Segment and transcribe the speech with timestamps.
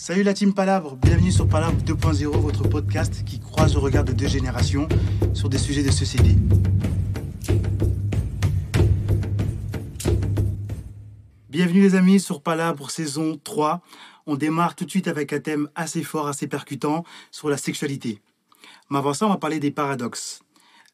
[0.00, 4.12] Salut la team Palabre, bienvenue sur Palabre 2.0, votre podcast qui croise le regard de
[4.12, 4.88] deux générations
[5.34, 6.36] sur des sujets de société.
[11.50, 13.82] Bienvenue les amis sur Palabre saison 3.
[14.26, 17.02] On démarre tout de suite avec un thème assez fort, assez percutant
[17.32, 18.22] sur la sexualité.
[18.90, 20.42] Mais avant ça, on va parler des paradoxes.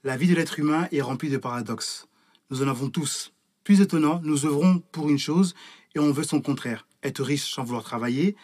[0.03, 2.09] La vie de l'être humain est remplie de paradoxes.
[2.49, 3.35] Nous en avons tous.
[3.65, 5.55] Plus étonnant, nous œuvrons pour une chose
[5.95, 6.87] et on veut son contraire.
[7.03, 8.35] Être riche sans vouloir travailler,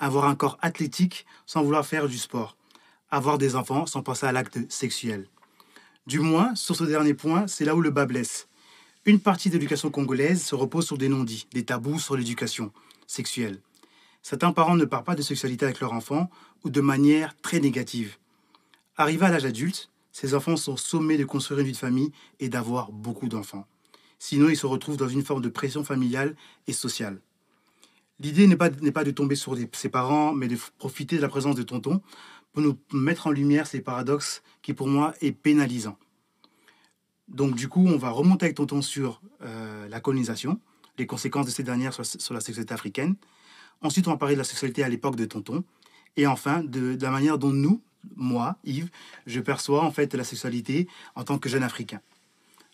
[0.00, 2.56] avoir un corps athlétique sans vouloir faire du sport,
[3.10, 5.28] avoir des enfants sans penser à l'acte sexuel.
[6.06, 8.48] Du moins, sur ce dernier point, c'est là où le bas blesse.
[9.04, 12.72] Une partie de l'éducation congolaise se repose sur des non-dits, des tabous sur l'éducation
[13.06, 13.60] sexuelle.
[14.22, 16.30] Certains parents ne parlent pas de sexualité avec leurs enfants
[16.64, 18.16] ou de manière très négative.
[18.96, 22.48] Arrivés à l'âge adulte, ces enfants sont sommés de construire une vie de famille et
[22.48, 23.66] d'avoir beaucoup d'enfants.
[24.18, 26.36] Sinon, ils se retrouvent dans une forme de pression familiale
[26.66, 27.20] et sociale.
[28.20, 31.56] L'idée n'est pas, pas de tomber sur ses parents, mais de profiter de la présence
[31.56, 32.02] de tonton
[32.52, 35.96] pour nous mettre en lumière ces paradoxes qui, pour moi, est pénalisant.
[37.28, 40.60] Donc, du coup, on va remonter avec tonton sur euh, la colonisation,
[40.98, 43.14] les conséquences de ces dernières sur, la sexualité africaine.
[43.80, 45.64] Ensuite, on va parler de la sexualité à l'époque de tonton.
[46.16, 47.80] Et enfin, de, de la manière dont nous,
[48.16, 48.90] moi, Yves,
[49.26, 52.00] je perçois en fait la sexualité en tant que jeune Africain.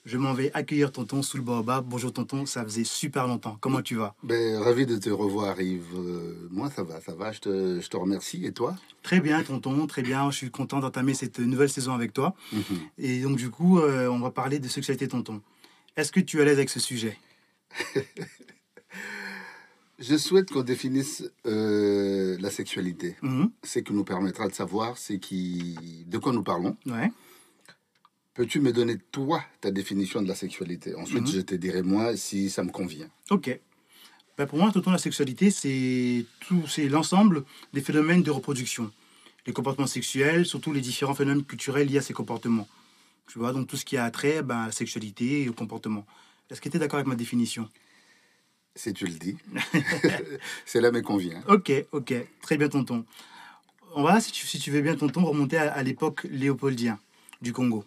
[0.06, 1.84] Je m'en vais accueillir tonton sous le baobab.
[1.84, 3.58] Bonjour tonton, ça faisait super longtemps.
[3.60, 4.14] Comment tu vas?
[4.22, 5.82] Ben, Ravi de te revoir Yves.
[5.96, 8.46] Euh, moi ça va, ça va, je te, je te, remercie.
[8.46, 8.76] Et toi?
[9.02, 10.30] Très bien tonton, très bien.
[10.30, 12.36] Je suis content d'entamer cette nouvelle saison avec toi.
[12.52, 12.78] Mm -hmm.
[12.98, 15.42] Et donc du coup, euh, on va parler de sexualité tonton.
[15.96, 17.18] Est-ce que tu es à l'aise avec ce sujet?
[19.98, 23.16] Je souhaite qu'on définisse euh, la sexualité.
[23.22, 23.50] Mm -hmm.
[23.72, 25.74] Ce qui nous permettra de savoir c'est qui,
[26.12, 26.76] de quoi nous parlons.
[26.86, 27.10] Ouais.
[28.36, 30.94] Peux-tu me donner, toi, ta définition de la sexualité?
[30.94, 31.36] Ensuite, mm -hmm.
[31.36, 33.08] je te dirai, moi, si ça me convient.
[33.30, 33.46] Ok.
[34.36, 36.26] Ben pour moi, tout la sexualité, c'est
[36.90, 38.92] l'ensemble des phénomènes de reproduction.
[39.46, 42.68] Les comportements sexuels, surtout les différents phénomènes culturels liés à ces comportements.
[43.30, 46.04] Tu vois, donc tout ce qui a trait ben, à la sexualité et au comportement.
[46.50, 47.64] Est-ce que tu es d'accord avec ma définition?
[48.74, 49.36] Si tu le dis.
[50.72, 51.40] Cela me convient.
[51.48, 52.12] Ok, ok.
[52.42, 53.06] Très bien, tonton.
[53.94, 56.98] On va, si tu, si tu veux bien, tonton, remonter à, à l'époque léopoldien
[57.40, 57.84] du Congo.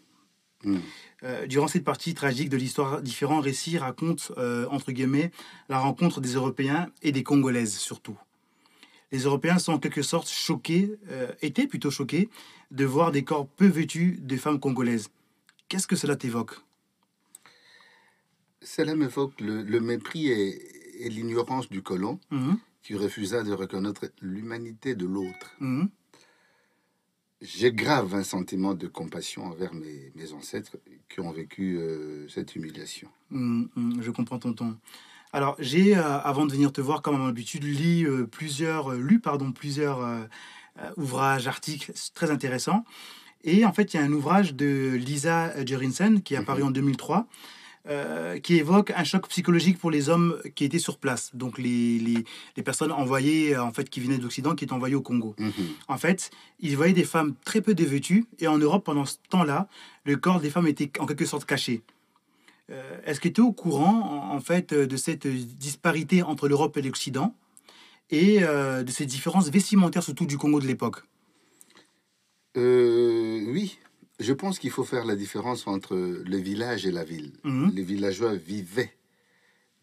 [0.63, 0.77] Mmh.
[1.23, 5.31] Euh, durant cette partie tragique de l'histoire, différents récits racontent, euh, entre guillemets,
[5.69, 8.17] la rencontre des Européens et des Congolaises surtout.
[9.11, 12.29] Les Européens sont en quelque sorte choqués, euh, étaient plutôt choqués,
[12.71, 15.09] de voir des corps peu vêtus de femmes congolaises.
[15.67, 16.59] Qu'est-ce que cela t'évoque?
[18.61, 22.53] Cela m'évoque le, le, mépris et, et l'ignorance du colon mmh.
[22.83, 25.55] qui refusa de reconnaître l'humanité de l'autre.
[25.59, 25.85] Mmh
[27.41, 30.77] j'ai grave un sentiment de compassion envers mes, mes ancêtres
[31.07, 33.09] qui ont vécu euh, cette humiliation.
[33.31, 34.77] Mmh, mmh, je comprends tonton.
[35.31, 38.93] Alors j'ai, euh, avant de venir te voir, comme à mon habitude, lu euh, plusieurs,
[38.93, 40.27] lu pardon plusieurs
[40.97, 42.85] ouvrages, articles très intéressants.
[43.43, 46.67] Et en fait, il y a un ouvrage de Lisa Jerinsen qui est apparu mmh.
[46.67, 47.27] en 2003.
[47.89, 51.97] Euh, qui évoque un choc psychologique pour les hommes qui étaient sur place, donc les,
[51.97, 52.23] les,
[52.55, 55.33] les personnes envoyées, en fait, qui venaient d'Occident, qui étaient envoyées au Congo.
[55.39, 55.49] Mmh.
[55.87, 56.29] En fait,
[56.59, 59.67] ils voyaient des femmes très peu dévêtues, et en Europe, pendant ce temps-là,
[60.03, 61.81] le corps des femmes était en quelque sorte caché.
[62.69, 66.77] Euh, Est-ce que tu es au courant, en, en, fait, de cette disparité entre l'Europe
[66.77, 67.33] et l'Occident,
[68.11, 71.01] et euh, de ces différences vestimentaires, surtout du Congo de l'époque?
[72.55, 73.79] Euh, Oui,
[74.19, 77.33] je pense qu'il faut faire la différence entre le village et la ville.
[77.43, 77.67] Mhm.
[77.67, 77.71] Mmh.
[77.75, 78.93] Les villageois vivaient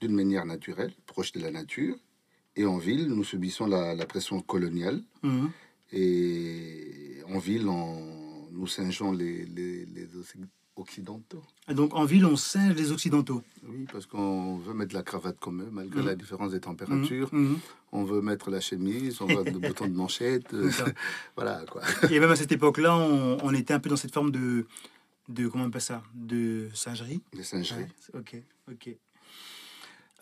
[0.01, 1.97] d'une manière naturelle, proche de la nature,
[2.55, 5.03] et en ville, nous subissons la, la pression coloniale.
[5.23, 5.47] Mmh.
[5.93, 10.09] Et en ville, on, nous singeons les, les, les,
[10.77, 11.43] occidentaux.
[11.69, 13.43] Et donc en ville, on singe les occidentaux.
[13.67, 16.07] Oui, parce qu'on veut mettre la cravate comme eux, malgré mmh.
[16.07, 17.29] la différence des températures.
[17.33, 17.57] Mmh.
[17.93, 20.55] On veut mettre la chemise, on veut le bouton de manchette.
[21.37, 21.83] voilà quoi.
[22.11, 24.67] Et même à cette époque-là, on, on, était un peu dans cette forme de.
[25.29, 27.83] de comment on appelle ça De singerie De singerie.
[28.15, 28.37] Ouais, ok,
[28.71, 28.97] ok.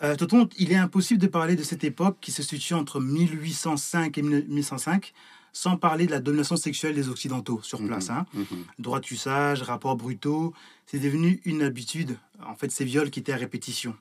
[0.02, 4.18] Euh, Tonton, il est impossible de parler de cette époque qui se situe entre 1805
[4.18, 5.12] et 1105
[5.56, 8.10] sans parler de la domination sexuelle des Occidentaux sur place.
[8.10, 8.26] Mhm, Hein.
[8.34, 8.64] Mmh, mmh.
[8.80, 10.52] Droit de usage, rapports brutaux,
[10.84, 12.18] c'est devenu une habitude.
[12.44, 13.96] En fait, ces viols qui étaient à répétition.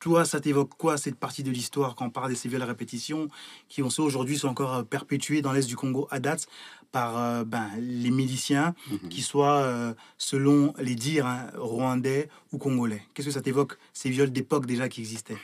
[0.00, 2.66] Toi, ça t'évoque quoi cette partie de l'histoire quand on parle de ces viols à
[2.66, 3.28] répétition
[3.68, 6.46] qui, on sait aujourd'hui, sont encore perpétués dans l'est du Congo à date
[6.92, 9.08] par euh, ben, les miliciens, Mhm.
[9.08, 13.02] qui soient, euh, selon les dires, hein, rwandais ou congolais?
[13.14, 15.38] Qu'est-ce que ça t'évoque, ces viols d'époque déjà qui existaient?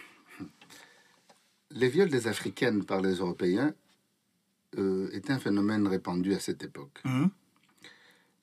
[1.70, 3.72] Les viols des Africaines par les Européens
[4.78, 7.00] euh, était un phénomène répandu à cette époque.
[7.04, 7.26] Mmh.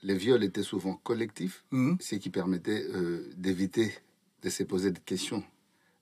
[0.03, 1.95] Les viols étaient souvent collectifs, Mmh.
[1.99, 3.93] ce qui permettait euh, d'éviter
[4.43, 5.43] de se poser des questions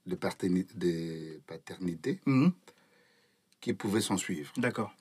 [0.06, 2.19] de, paternité.
[2.25, 2.50] Mmh.
[3.59, 4.53] qui pouvaient s'en suivre.
[4.57, 4.94] D'accord.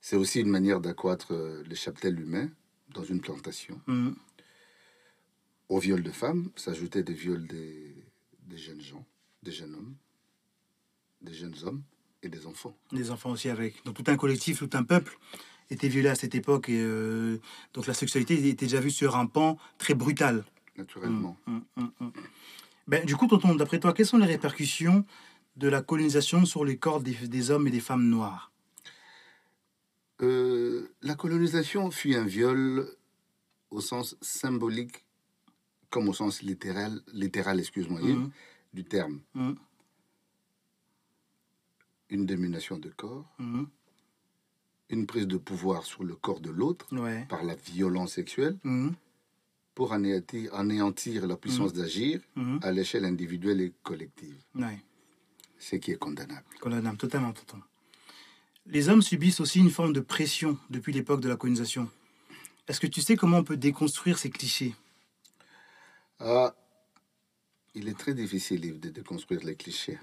[0.00, 2.50] C'est aussi une manière d'accroître euh, le cheptel humain
[2.94, 3.80] dans une plantation.
[3.86, 4.16] Mhm.
[5.68, 7.94] Au viol de femmes s'ajoutaient des viols des,
[8.46, 9.04] des jeunes gens,
[9.42, 9.94] des jeunes hommes,
[11.20, 11.82] des jeunes hommes
[12.22, 12.76] et des enfants.
[12.92, 13.84] Des enfants aussi avec.
[13.84, 15.18] Donc tout un collectif, tout un peuple
[15.70, 16.68] était violé à cette époque.
[16.68, 17.38] Et, euh,
[17.74, 20.44] donc la sexualité était déjà vue sur un pan très brutal.
[20.76, 21.36] Naturellement.
[21.46, 22.10] Mm, mm, mm,
[22.86, 25.04] ben, du coup, tonton, d'après toi, quelles sont les répercussions
[25.56, 28.52] de la colonisation sur les corps des, des hommes et des femmes noires?
[30.22, 32.88] Euh, la colonisation fut un viol
[33.70, 35.04] au sens symbolique
[35.90, 38.00] comme au sens littéral, littéral excuse-moi,
[38.74, 39.20] du terme.
[42.10, 43.68] Une domination de corps, Mhm.
[44.90, 47.26] une prise de pouvoir sur le corps de l'autre Ouais.
[47.28, 48.94] par la violence sexuelle Mhm.
[49.74, 52.60] pour anéantir, anéantir la puissance d'agir Mhm.
[52.62, 54.78] à l'échelle individuelle et collective, Ouais.
[55.58, 56.46] ce qui est condamnable.
[56.60, 57.34] Condamnable, totalement.
[58.64, 61.90] Les hommes subissent aussi une forme de pression depuis l'époque de la colonisation.
[62.66, 64.74] Est-ce que tu sais comment on peut déconstruire ces clichés?
[66.20, 66.54] Ah,
[67.74, 69.98] il est très difficile de déconstruire les clichés,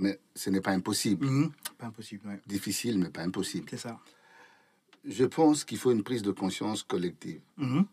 [0.00, 1.26] mais ce n'est pas impossible.
[1.26, 1.52] Mhm.
[1.78, 2.40] Pas impossible, ouais.
[2.46, 3.66] Difficile, mais pas impossible.
[3.70, 3.98] C'est ça.
[5.04, 7.86] Je pense qu'il faut une prise de conscience collective, Mhm.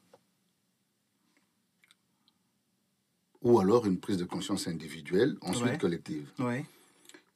[3.42, 5.78] ou alors une prise de conscience individuelle, ensuite Ouais.
[5.78, 6.30] collective.
[6.40, 6.66] Ouais,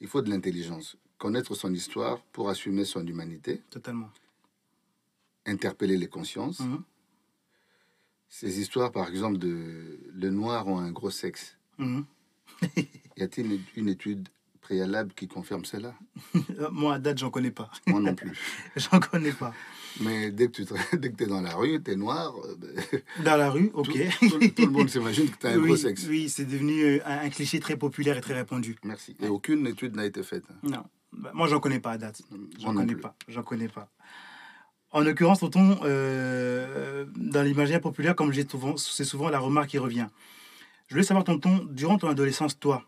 [0.01, 4.09] Il faut de l'intelligence, connaître son histoire pour assumer son humanité, totalement.
[5.45, 6.59] interpeller les consciences.
[6.59, 6.83] Mhm.
[8.29, 11.57] Ces histoires, par exemple, de le noir ont un gros sexe.
[13.17, 14.27] Y a-t-il une étude
[14.75, 15.93] préalable qui confirme cela?
[16.35, 17.69] Euh, Moi, à date, j'en connais pas.
[17.87, 18.31] Moi non plus.
[18.77, 19.53] j'en connais pas.
[19.99, 22.55] Mais dès que tu te- dès que es dans la rue, tu es noir, euh,
[22.57, 23.91] ben, Dans la rue, ok.
[24.19, 26.05] tout, tout- tout le monde s'imagine que tu as un oui, gros sexe.
[26.07, 28.77] oui, c'est devenu euh, un, un cliché très populaire et très répandu.
[28.85, 29.17] Merci.
[29.19, 30.45] Et aucune étude n'a été faite.
[30.63, 32.21] Non, Bah, moi, j'en connais pas à date.
[32.59, 33.01] J'en connais plus.
[33.01, 33.15] pas.
[33.27, 33.89] J'en connais pas.
[34.91, 39.77] En l'occurrence, tonton, euh, dans l'imaginaire populaire, comme j'ai souvent, c'est souvent la remarque qui
[39.77, 40.07] revient.
[40.87, 42.85] Je voulais savoir, tonton, durant ton adolescence, toi,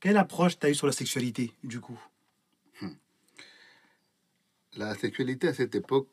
[0.00, 1.98] quelle approche tu as eu sur la sexualité, du coup?
[4.76, 6.08] La sexualité à cette époque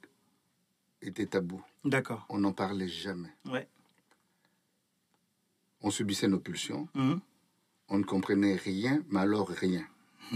[1.01, 1.61] était tabou.
[1.83, 2.25] D'accord.
[2.29, 3.29] On n'en parlait jamais.
[3.45, 3.67] Ouais.
[5.81, 6.87] On subissait nos pulsions.
[6.95, 7.19] Mhm.
[7.89, 9.85] On ne comprenait rien, mais alors rien.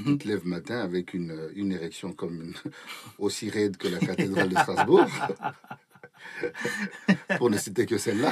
[0.05, 2.53] Tu te lèves matin avec une, une érection comme une-
[3.17, 5.07] aussi raide que la cathédrale de Strasbourg.
[7.39, 8.31] Pour ne citer que celle-là.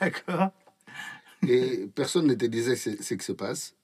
[0.00, 0.50] D'accord.
[1.46, 3.76] Et personne ne te disait c'est ce qui se passe.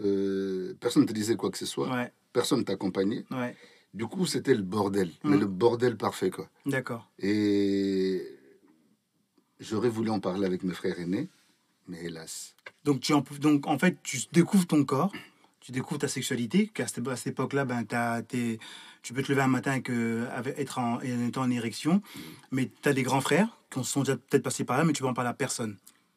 [0.00, 1.88] Euh, personne ne te disait quoi que ce soit.
[1.92, 3.24] Ouais, Personne ne t'accompagnait.
[3.30, 3.56] ouais.
[3.94, 5.10] Du coup, c'était le bordel.
[5.24, 5.40] Mais Mhm.
[5.40, 6.48] le bordel parfait, quoi.
[6.66, 7.08] D'accord.
[7.18, 8.22] Et
[9.60, 11.28] j'aurais voulu en parler avec mes frères aînés,
[11.88, 12.54] mais hélas.
[12.84, 15.12] Donc, tu en, donc, en fait, tu découvres ton corps,
[15.60, 18.58] tu découvres ta sexualité, qu'à cette, à cette époque-là, ben, t'as- t'es-
[19.02, 22.02] tu peux te lever un matin avec, euh, avec- être en, étant en érection,
[22.50, 25.02] mais tu as des grands frères qui sont déjà peut-être passés par là, mais tu
[25.02, 25.76] vas en parler à personne.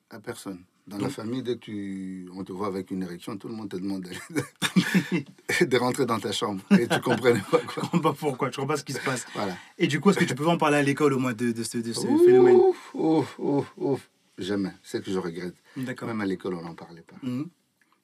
[0.09, 0.63] À personne.
[0.87, 3.53] Dans Donc- la famille, dès que tu, on te voit avec une érection, tout le
[3.53, 6.61] monde te demande de, de rentrer dans ta chambre.
[6.71, 7.83] Et tu comprenais pas Je quoi.
[7.83, 9.25] comprends pas pourquoi, je comprends pas ce qui se passe.
[9.35, 9.55] Voilà.
[9.77, 11.63] Et du coup, est-ce que tu peux en parler à l'école au moins de, de
[11.63, 12.55] ce, de ce phénomène?
[12.93, 14.09] Ouf, ouf, ouf.
[14.37, 14.71] Jamais.
[14.81, 15.55] C'est ce que je regrette.
[15.77, 16.07] D'accord.
[16.07, 17.15] Même à l'école, on n'en parlait pas.
[17.21, 17.47] Mhm.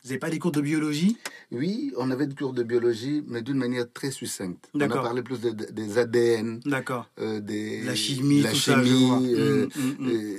[0.03, 1.18] Vous n'avez pas des cours de biologie?
[1.51, 4.69] Oui, on avait des cours de biologie, mais d'une manière très succincte.
[4.75, 7.09] On a parlé plus de- de- des ADN, D'accord.
[7.19, 9.18] euh, des, La chimie, la tout ça, je vois.
[9.18, 10.09] chimie, euh, Mm, mm, mm.
[10.09, 10.37] euh,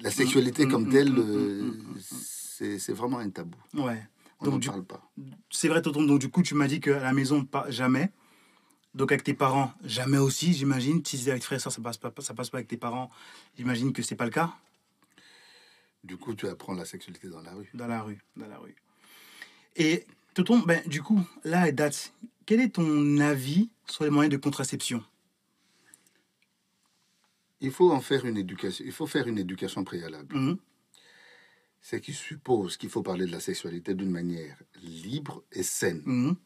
[0.00, 3.58] la sexualité Mm, comme mm, telle, euh, c'est vraiment un tabou.
[3.74, 4.02] Ouais.
[4.40, 5.02] On Donc, du- parle pas.
[5.50, 6.02] C'est vrai, tonton.
[6.04, 8.10] Donc, du coup, tu m'as dit qu'à la maison, pas, jamais.
[8.94, 11.04] Donc, avec tes parents, jamais aussi, j'imagine.
[11.04, 12.76] Si c'est avec tes frères et sœurs, ça passe pas, ça passe pas avec tes
[12.76, 13.10] parents,
[13.56, 14.54] j'imagine que c'est pas le cas
[16.04, 17.70] Du coup, tu apprends la sexualité dans la rue.
[17.74, 18.18] dans la rue.
[18.36, 18.74] Dans la rue.
[19.76, 22.12] Et, tonton, ben, du coup, là, à date,
[22.46, 25.02] quel est ton avis sur les moyens de contraception?
[27.66, 28.84] Il faut en faire une éducation.
[28.86, 30.32] Il faut faire une éducation préalable.
[30.36, 30.56] Mhm.
[31.80, 36.02] C'est qui suppose qu'il faut parler de la sexualité d'une manière libre et saine.
[36.04, 36.36] Mhm.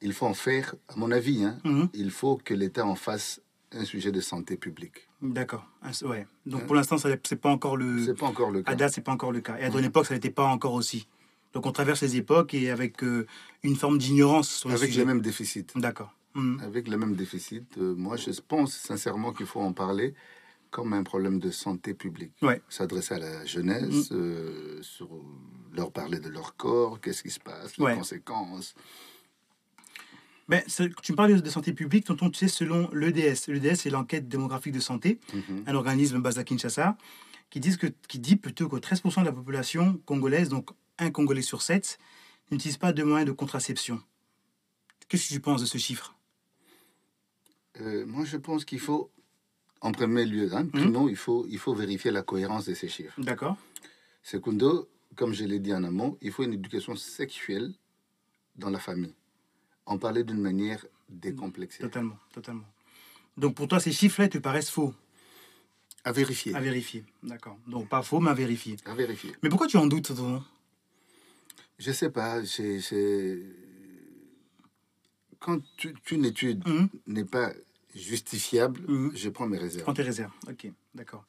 [0.00, 1.88] Il faut en faire, à mon avis, hein, Mhm.
[1.92, 3.40] il faut que l'État en fasse
[3.72, 5.08] un sujet de santé publique.
[5.20, 5.64] D'accord.
[6.02, 6.26] Ouais.
[6.46, 6.66] Donc, Hein?
[6.66, 8.04] pour l'instant, ça c'est pas encore le.
[8.06, 8.70] C'est pas encore le cas.
[8.72, 9.56] À date, c'est pas encore le cas.
[9.58, 11.06] Et à ton époque, ça n'était pas encore aussi.
[11.52, 13.26] Donc, on traverse les époques et avec euh,
[13.62, 15.00] une forme d'ignorance sur le Avec sujet.
[15.00, 15.66] les mêmes déficits.
[15.76, 16.12] D'accord.
[16.38, 16.60] Mhm.
[16.60, 20.14] Avec les mêmes déficits, euh, moi je pense sincèrement qu'il faut en parler
[20.70, 22.32] comme un problème de santé publique.
[22.42, 22.60] Ouais.
[22.68, 25.08] S'adresser à la jeunesse, euh, sur-
[25.72, 27.94] leur parler de leur corps, qu'est-ce qui se passe, les Ouais.
[27.96, 28.74] conséquences.
[30.48, 30.62] Ben,
[31.02, 33.48] tu me parles de santé publique, tonton, tu sais, selon l'EDS.
[33.48, 35.64] L'EDS, c'est l'enquête démographique de santé, Mhm.
[35.66, 36.96] un organisme basé à Kinshasa,
[37.50, 41.42] qui, disent que, qui dit plutôt que 13% de la population congolaise, donc un Congolais
[41.42, 41.98] sur sept,
[42.50, 44.02] n'utilise pas de moyens de contraception.
[45.08, 46.14] Qu'est-ce que tu penses de ce chiffre?
[47.80, 49.10] Euh, Moi, je pense qu'il faut,
[49.80, 51.08] en premier lieu, hein, mmh.
[51.08, 53.20] il faut, il faut vérifier la cohérence de ces chiffres.
[53.20, 53.56] D'accord.
[54.22, 57.72] Secondo, comme je l'ai dit en amont, il faut une éducation sexuelle
[58.56, 59.14] dans la famille.
[59.86, 61.82] En parler d'une manière décomplexée.
[61.82, 62.66] Totalement, totalement.
[63.36, 64.94] Donc pour toi, ces chiffres-là te paraissent faux?
[66.04, 66.54] À vérifier.
[66.54, 67.58] À vérifier, d'accord.
[67.66, 68.76] Donc pas faux, mais à vérifier.
[68.84, 69.32] À vérifier.
[69.42, 70.42] Mais pourquoi tu en doutes, ton
[71.78, 72.40] Je sais pas.
[75.38, 75.60] Quand
[76.10, 76.86] une étude mmh.
[77.06, 77.52] n'est pas
[77.94, 79.10] justifiable, mmh.
[79.14, 79.84] je prends mes réserves.
[79.84, 81.24] Prends tes réserves, ok, d'accord.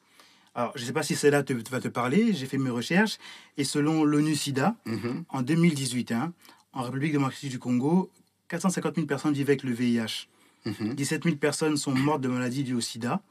[0.54, 3.18] Alors, je ne sais pas si celle-là te, va te parler, j'ai fait mes recherches,
[3.56, 5.08] et selon l'ONU-SIDA, mmh.
[5.28, 6.32] en 2018, hein,
[6.72, 8.10] en République démocratique du Congo,
[8.48, 10.28] 450 000 personnes vivent avec le VIH.
[10.66, 13.22] 17 000 personnes sont mortes de maladies dues au sida.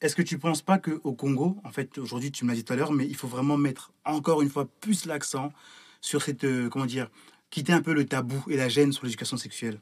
[0.00, 2.64] Est-ce que tu ne penses pas qu'au Congo, en fait, aujourd'hui, tu me l'as dit
[2.64, 5.52] tout à l'heure, mais il faut vraiment mettre encore une fois plus l'accent
[6.00, 7.08] sur cette, euh, comment dire,
[7.50, 9.80] quitter un peu le tabou et la gêne sur l'éducation sexuelle?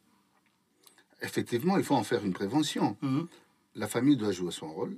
[1.23, 2.97] Effectivement, il faut en faire une prévention.
[3.03, 3.27] Mhm.
[3.75, 4.97] La famille doit jouer son rôle,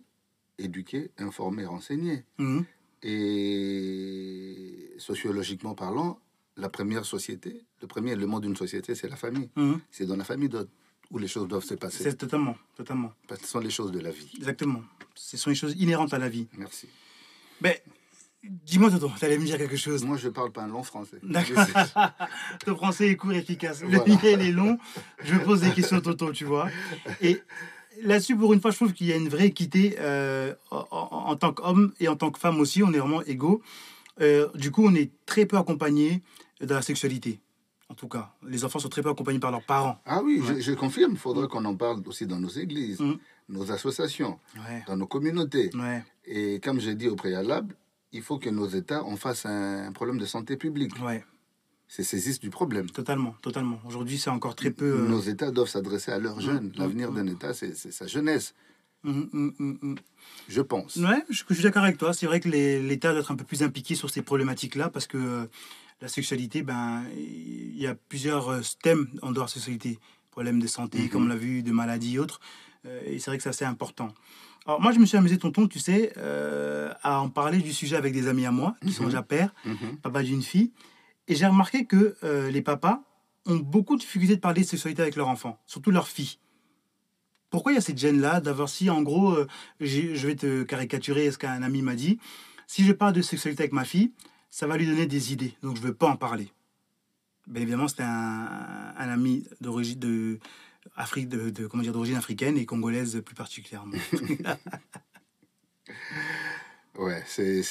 [0.59, 2.25] éduquer, informer, renseigner.
[2.38, 2.64] Mhm.
[3.02, 6.21] Et sociologiquement parlant,
[6.57, 9.50] la première société, le premier élément d'une société, c'est la famille.
[9.57, 9.81] Mhm.
[9.91, 10.50] C'est dans la famille
[11.11, 12.05] où les choses doivent se passer.
[12.05, 13.12] C'est totalement, totalement.
[13.26, 14.31] Parce que ce sont les choses de la vie.
[14.37, 14.83] Exactement.
[15.14, 16.47] Ce sont les choses inhérentes à la vie.
[16.57, 16.88] Merci.
[17.61, 17.83] Mais
[18.43, 20.05] Dis-moi, Toto, tu allais me dire quelque chose.
[20.05, 21.19] Moi, je parle pas un long français.
[21.23, 21.65] D'accord.
[22.65, 23.83] Ton français est court et efficace.
[23.83, 24.79] Le mien, il est long.
[25.23, 26.69] Je pose des questions, Toto, tu vois.
[27.21, 27.41] Et
[28.03, 31.53] là-dessus, pour une fois, je trouve qu'il y a une vraie équité euh, en, tant
[31.53, 32.83] qu'homme et en tant que femme aussi.
[32.83, 33.63] On est vraiment égaux.
[34.21, 36.21] Euh, du coup, on est très peu accompagné
[36.61, 37.41] dans la sexualité.
[37.89, 40.01] En tout cas, les enfants sont très peu accompagnés par leurs parents.
[40.05, 41.13] Ah oui, je, confirme.
[41.13, 43.19] Il faudrait qu'on en parle aussi dans nos églises, mm.
[43.51, 44.41] nos associations,
[44.89, 45.71] dans nos communautés.
[46.25, 47.77] Et comme j'ai dit au préalable,
[48.12, 50.95] il faut que nos États en fassent un, problème de santé publique.
[51.02, 51.25] Ouais.
[51.88, 52.88] C'est saisissent du problème.
[52.88, 53.81] Totalement, totalement.
[53.87, 55.00] Aujourd'hui, c'est encore très peu.
[55.00, 56.66] Euh, nos États doivent s'adresser à leurs mmh, jeunes.
[56.69, 57.14] Mmh, L'avenir mmh.
[57.14, 58.54] d'un État, c'est sa jeunesse.
[59.04, 60.97] Je pense.
[60.97, 62.14] Ouais, je, suis d'accord avec toi.
[62.14, 65.19] C'est vrai que l'État doit être un peu plus impliqué sur ces problématiques-là parce que
[65.19, 65.47] euh,
[66.00, 69.99] la sexualité, ben, il y a plusieurs euh, thèmes en dehors de la sexualité.
[70.31, 72.40] Problèmes de santé, comme on l'a vu, de maladies et autres.
[73.04, 74.14] et c'est vrai que c'est assez important.
[74.66, 77.97] Alors, moi, je me suis amusé, tonton, tu sais, euh, à en parler du sujet
[77.97, 79.09] avec des amis à moi, qui sont mhm.
[79.09, 79.97] déjà pères, mhm.
[80.02, 80.73] papa d'une fille.
[81.28, 83.02] Et j'ai remarqué que euh, les papas
[83.47, 86.38] ont beaucoup de difficultés de parler de sexualité avec leurs enfants, surtout leurs filles.
[87.50, 89.47] Pourquoi il y a cette gêne-là d'avoir si, en gros, euh,
[89.81, 92.19] je vais te caricaturer ce qu'un ami m'a dit,
[92.66, 94.12] si je parle de sexualité avec ma fille,
[94.49, 96.52] ça va lui donner des idées, donc je ne veux pas en parler.
[97.47, 100.38] Bien évidemment, c'était un, un, ami d'origine de,
[100.97, 103.97] Afrique de, comment dire d'origine africaine et congolaise plus particulièrement.
[106.99, 107.62] ouais, c'est,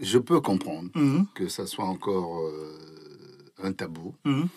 [0.00, 1.26] je peux comprendre mhm.
[1.34, 4.14] que ça soit encore euh, un tabou.
[4.24, 4.48] Mhm.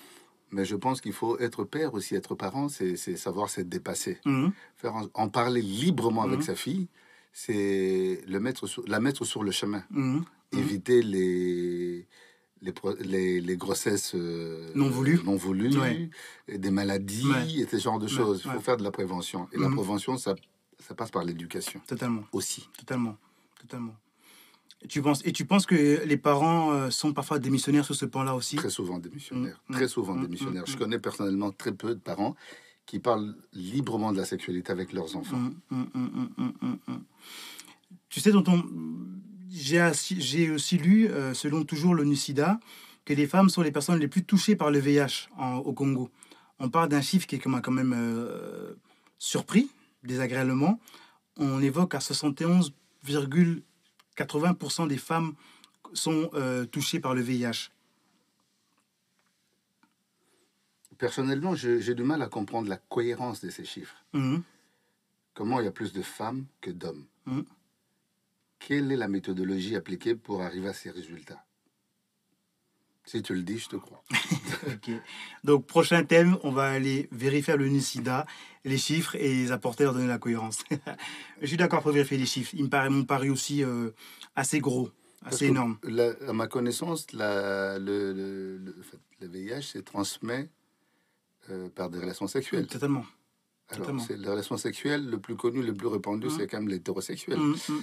[0.51, 4.19] Mais je pense qu'il faut être père aussi, être parent, c'est, savoir s'être dépassé.
[4.25, 4.51] Mhm.
[4.77, 6.87] Faire en, parler librement avec sa fille,
[7.33, 9.83] c'est le mettre la mettre sur le chemin.
[10.51, 12.07] Éviter les,
[12.61, 15.71] les, les, grossesses euh, non voulues, non voulues
[16.47, 18.41] et des maladies et ce genre de choses.
[18.45, 19.47] Il faut faire de la prévention.
[19.53, 19.75] Et la mhm.
[19.75, 20.35] prévention, ça,
[20.79, 21.81] ça passe par l'éducation.
[21.87, 22.23] Totalement.
[22.31, 22.69] Aussi.
[22.77, 23.17] Totalement.
[23.59, 23.95] Totalement.
[24.81, 28.05] Et tu penses, et tu penses que les parents euh, sont parfois démissionnaires sur ce
[28.05, 28.55] point-là aussi?
[28.55, 29.61] Très souvent démissionnaires.
[29.69, 29.75] Mhm.
[29.75, 30.23] Très souvent mhm.
[30.23, 30.65] démissionnaires.
[30.65, 32.35] Je connais personnellement très peu de parents
[32.85, 35.51] qui parlent librement de la sexualité avec leurs enfants.
[38.09, 38.63] Tu sais, tonton,
[39.49, 42.59] j'ai aussi lu, euh, selon toujours l'ONU-SIDA,
[43.05, 46.09] que les femmes sont les personnes les plus touchées par le VIH au Congo.
[46.59, 48.75] On parle d'un chiffre qui m'a quand même euh,
[49.17, 49.71] surpris,
[50.03, 50.79] désagréablement.
[51.37, 55.33] On évoque à 71,80% des femmes
[55.93, 57.69] sont euh, touchées par le VIH.
[60.97, 63.95] Personnellement, j'ai du mal à comprendre la cohérence de ces chiffres.
[64.11, 64.39] Mmh.
[65.33, 67.39] Comment il y a plus de femmes que d'hommes mmh
[68.59, 71.43] quelle est la méthodologie appliquée pour arriver à ces résultats?
[73.05, 74.03] Si tu le dis, je te crois.
[74.67, 74.91] ok.
[75.43, 78.27] Donc, prochain thème, on va aller vérifier le NICIDA,
[78.65, 80.63] les chiffres et les apporter, leur donner la cohérence.
[81.41, 82.53] je suis d'accord pour vérifier les chiffres.
[82.53, 83.89] Ils m'ont paru aussi euh,
[84.35, 84.91] assez gros,
[85.25, 85.79] assez énorme.
[86.27, 90.47] à ma connaissance, la, le, le, VIH se transmet
[91.49, 92.67] euh, par des relations sexuelles.
[92.67, 93.05] Totalement.
[93.69, 96.29] Alors, c'est les relations sexuelles, le plus connu, le plus répandu, mmh.
[96.37, 97.39] c'est quand même l'hétérosexuel.
[97.39, 97.81] Mmh, mmh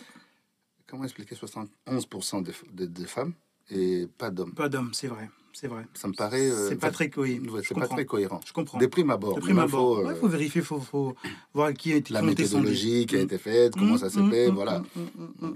[0.86, 3.34] comment expliquer 71% de, de, femmes
[3.70, 4.54] et pas d'hommes?
[4.54, 5.28] Pas d'hommes, c'est vrai.
[5.52, 5.86] C'est vrai.
[5.94, 6.50] Ça me paraît.
[6.50, 8.40] Euh, c'est pas très pas très cohérent.
[8.46, 8.78] Je comprends.
[8.78, 9.36] Des primes abord.
[9.36, 10.10] De prime abord.
[10.10, 11.16] Il faut, vérifier, il faut, faut,
[11.54, 14.30] voir qui a été La méthodologie qui a été faite, comment mmh, ça s'est mmh,
[14.30, 14.82] fait, mmh, voilà.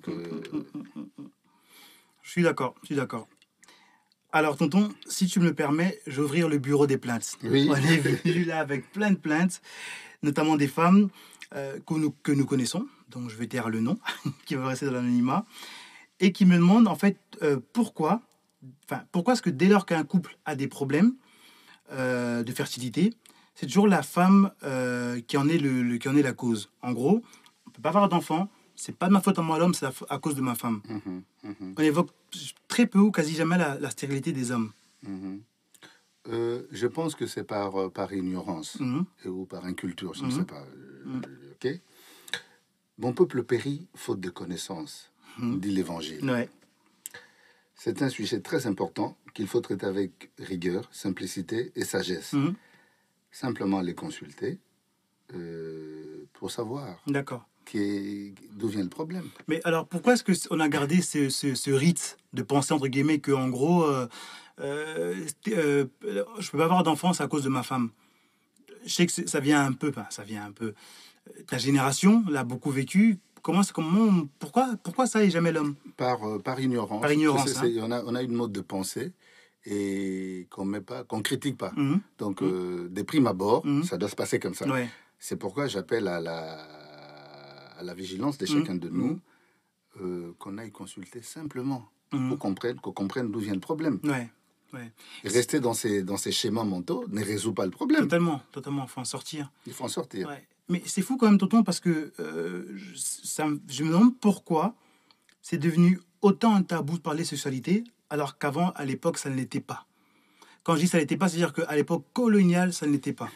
[0.08, 0.62] Euh,
[2.22, 3.28] je suis d'accord, je suis d'accord.
[4.32, 7.36] Alors, tonton, si tu me le permets, j'ouvrir le bureau des plaintes.
[7.42, 7.68] Oui.
[7.70, 9.60] On est venu là avec plein de plaintes,
[10.22, 11.08] notamment des femmes
[11.56, 13.98] euh, que, nous, que nous connaissons, donc je vais taire le nom,
[14.46, 15.46] qui va rester dans l'anonymat,
[16.20, 18.22] et qui me demandent en fait euh, pourquoi,
[18.84, 21.14] enfin, pourquoi est-ce que dès lors qu'un couple a des problèmes
[21.90, 23.12] euh, de fertilité,
[23.56, 24.52] c'est toujours la femme
[25.26, 26.70] qui, en est le, qui en est la cause.
[26.80, 27.22] En gros,
[27.66, 28.48] on peut pas avoir d'enfant,
[28.80, 30.80] c'est pas de ma faute en moi l'homme, c'est à cause de ma femme.
[30.88, 31.74] Mhm, mhm.
[31.76, 32.10] On évoque
[32.66, 34.72] très peu ou quasi jamais la, stérilité des hommes.
[35.02, 35.42] Mhm.
[36.28, 38.78] Euh, je pense que c'est par, euh, par ignorance
[39.24, 40.62] ou par inculture, je ne sais pas.
[40.62, 41.20] Euh,
[41.52, 41.80] ok.
[42.98, 46.24] Mon peuple périt faute de connaissance, dit l'Évangile.
[46.24, 46.48] Ouais.
[47.74, 52.34] C'est un sujet très important qu'il faut traiter avec rigueur, simplicité et sagesse.
[53.30, 54.58] Simplement les consulter
[56.34, 57.02] pour savoir.
[57.06, 59.24] D'accord d'où vient le problème.
[59.48, 63.32] Mais alors pourquoi est-ce qu'on a gardé ce, ce, rite de penser entre guillemets que
[63.32, 64.06] en gros euh,
[64.60, 65.84] euh, euh,
[66.38, 67.90] je peux pas avoir d'enfance à cause de ma femme.
[68.84, 70.74] Je sais que ça vient un peu, ça vient un peu.
[71.46, 73.18] Ta génération l'a beaucoup vécu.
[73.42, 75.76] Comment, comment, pourquoi, pourquoi ça et jamais l'homme?
[75.96, 77.00] Par par ignorance.
[77.00, 77.56] Par ignorance.
[77.62, 77.70] Hein.
[77.78, 79.12] on, a, on a une mode de pensée
[79.64, 81.72] et qu'on met pas, qu'on critique pas.
[81.76, 81.96] Mmh.
[82.18, 82.88] Donc mmh.
[82.88, 83.84] des primes abord, mmh.
[83.84, 84.66] ça doit se passer comme ça.
[85.18, 86.66] C'est pourquoi j'appelle à la
[87.80, 89.20] à la vigilance de chacun de nous, mmh.
[90.02, 92.28] euh, qu'on aille consulter simplement mmh.
[92.28, 93.98] pour comprendre, qu'on comprenne d'où vient le problème.
[94.04, 94.30] Ouais.
[94.72, 94.92] Ouais.
[95.24, 98.02] rester dans ces, dans ces schémas mentaux ne résout pas le problème.
[98.02, 98.84] Totalement, totalement.
[98.84, 99.50] Il faut en sortir.
[99.66, 100.28] Il faut en sortir.
[100.28, 100.46] Ouais.
[100.68, 104.76] Mais c'est fou quand même, Tonton, parce que euh, ça, je me demande pourquoi
[105.42, 109.58] c'est devenu autant un tabou de parler sexualité, alors qu'avant, à l'époque, ça ne l'était
[109.58, 109.88] pas.
[110.62, 113.30] Quand je dis ça ne l'était pas, c'est-à-dire qu'à l'époque coloniale, ça ne l'était pas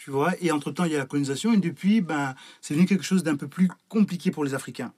[0.00, 0.32] tu vois.
[0.40, 3.36] Et entre-temps, il y a la colonisation, et depuis, ben, c'est devenu quelque chose d'un
[3.36, 4.94] peu plus compliqué pour les Africains.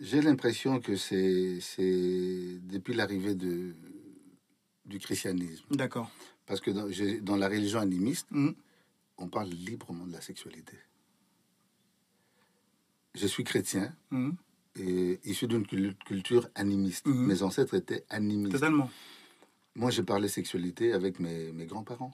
[0.00, 1.60] J'ai l'impression que c'est
[2.64, 3.74] depuis l'arrivée de,
[4.84, 5.64] du christianisme.
[5.70, 6.10] D'accord.
[6.44, 6.88] Parce que dans,
[7.22, 8.50] dans la religion animiste, mmh.
[9.18, 10.76] on parle librement de la sexualité.
[13.14, 14.30] Je suis chrétien, mmh.
[14.80, 17.06] et issu d'une culture animiste.
[17.06, 17.26] Mmh.
[17.26, 18.54] Mes ancêtres étaient animistes.
[18.54, 18.90] Totalement.
[19.76, 22.10] Moi, j'ai parlé sexualité avec mes, mes grands-parents.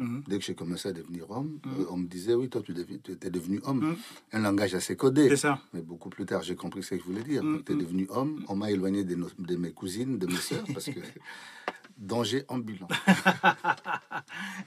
[0.00, 0.22] Mhm.
[0.26, 1.72] Dès que j'ai commencé à devenir homme, mhm.
[1.80, 3.80] euh, on me disait Oui, toi, tu, es devenu homme.
[3.80, 3.96] Mhm.
[4.32, 5.28] Un langage assez codé.
[5.28, 5.60] C'est ça.
[5.74, 7.42] Mais beaucoup plus tard, j'ai compris ce que je voulais dire.
[7.66, 8.42] Tu es devenu homme.
[8.48, 11.00] On m'a éloigné de, de, mes cousines, de mes soeurs, parce que.
[11.98, 12.88] danger ambulant.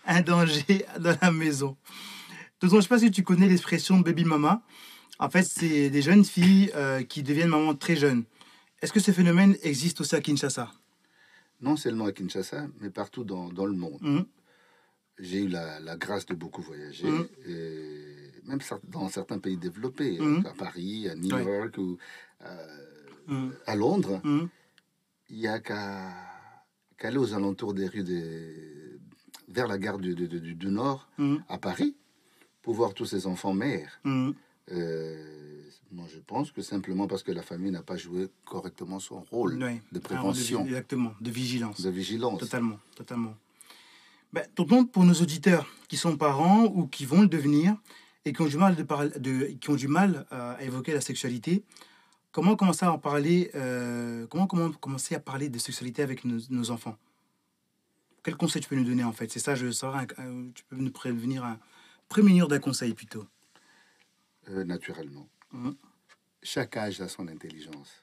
[0.06, 1.76] Un danger dans la maison.
[2.62, 4.62] De je ne sais pas si tu connais l'expression baby mama.
[5.18, 8.24] En fait, c'est des jeunes filles euh, qui deviennent maman très jeunes.
[8.84, 10.72] Est-ce que ce phénomène existe aussi à Kinshasa?
[11.60, 14.28] Non seulement à Kinshasa, mais partout dans, dans le monde
[15.20, 17.28] j'ai eu la, la, grâce de beaucoup voyager, mmh.
[17.48, 20.46] et même dans certains pays développés, mmh.
[20.46, 21.98] à Paris, à New York ou
[22.44, 22.68] euh,
[23.28, 23.50] mmh.
[23.68, 24.22] à Londres.
[25.30, 26.14] Il n'y a qu'à
[27.02, 29.00] aller aux alentours des rues des,
[29.50, 31.10] vers la gare du, du, du, Nord,
[31.50, 31.96] à Paris,
[32.62, 34.00] pour voir tous ces enfants mères.
[34.72, 39.20] Euh, moi, je pense que simplement parce que la famille n'a pas joué correctement son
[39.20, 39.60] rôle
[39.92, 40.66] de prévention.
[40.66, 41.82] exactement, de vigilance.
[41.82, 42.40] De vigilance.
[42.40, 43.36] Totalement, totalement.
[44.34, 47.78] Ben, pour nos auditeurs qui sont parents ou qui vont le devenir
[48.26, 48.84] et qui ont du mal, de
[49.20, 51.64] de, qui ont du mal à évoquer la sexualité,
[52.32, 56.72] comment commencer à en parler euh, comment, comment commencer à parler de sexualité avec nos,
[56.72, 56.98] enfants?
[58.24, 59.32] Quel conseil tu peux nous donner en fait?
[59.32, 60.08] C'est ça, je saurais,
[60.56, 61.60] tu peux nous prévenir, un,
[62.10, 63.28] prémunir d'un conseil plutôt.
[64.50, 65.30] Euh, naturellement.
[65.52, 65.72] Mmh.
[66.42, 68.02] Chaque âge a son intelligence.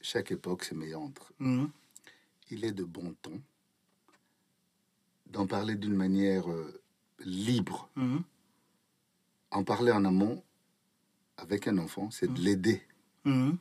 [0.00, 1.30] Chaque époque se méandre.
[1.38, 1.66] Mmh.
[2.50, 3.40] Il est de bon ton
[5.34, 6.80] d'en parler d'une manière euh,
[7.18, 7.90] libre.
[7.96, 8.22] Mhm.
[9.50, 10.42] En parler en amont
[11.36, 12.44] avec un enfant, c'est de mhm.
[12.44, 12.82] l'aider
[13.24, 13.58] mhm.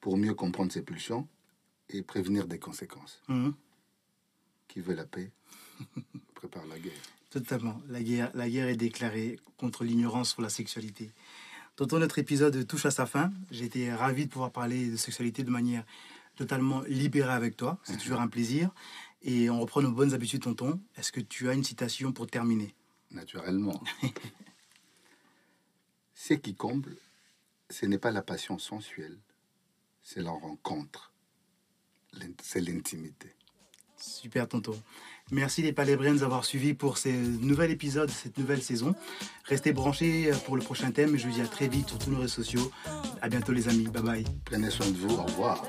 [0.00, 1.26] pour mieux comprendre ses pulsions
[1.88, 3.22] et prévenir des conséquences.
[4.68, 5.30] Qui veut la paix?
[6.34, 6.92] Prépare la guerre.
[7.30, 7.80] Totalement.
[7.88, 11.12] La guerre, la guerre est déclarée contre l'ignorance sur la sexualité.
[11.76, 13.32] Tonton, notre épisode touche à sa fin.
[13.50, 15.84] J'ai été ravi de pouvoir parler de sexualité de manière
[16.36, 17.78] totalement libérée avec toi.
[17.84, 18.70] C'est toujours un plaisir.
[19.24, 20.80] Et on reprend nos bonnes habitudes, tonton.
[20.96, 22.74] Est-ce que tu as une citation pour terminer?
[23.10, 23.82] Naturellement.
[26.14, 26.96] ce qui comble,
[27.70, 29.18] ce n'est pas la passion sensuelle,
[30.02, 31.12] c'est la rencontre.
[32.42, 33.34] C'est l'intimité.
[33.96, 34.78] Super, tonton.
[35.30, 38.94] Merci les Palébriens d'avoir suivi pour ce nouvel épisode, cette nouvelle saison.
[39.44, 41.16] Restez branchés pour le prochain thème.
[41.16, 42.70] Je vous dis à très vite sur tous nos réseaux sociaux.
[43.22, 43.88] À bientôt les amis.
[43.88, 44.24] Bye bye.
[44.44, 45.14] Prenez soin de vous.
[45.14, 45.64] Au revoir.